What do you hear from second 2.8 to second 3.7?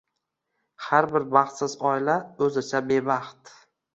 bebaxt”